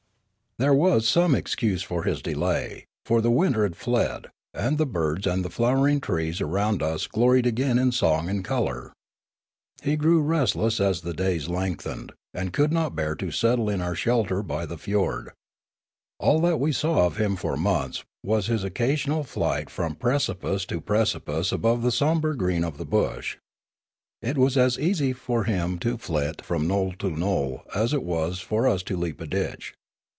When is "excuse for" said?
1.33-2.03